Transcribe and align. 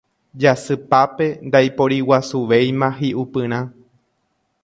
Jasypápe 0.43 1.27
ndaiporiguasuvéima 1.49 2.91
hi'upyrã. 3.01 3.63